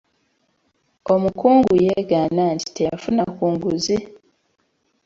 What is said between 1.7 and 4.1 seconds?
yeegaana nti teyafuna ku nguzi.